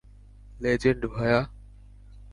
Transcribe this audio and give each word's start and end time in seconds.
Legend, 0.61 1.01
ভায়া। 1.05 1.39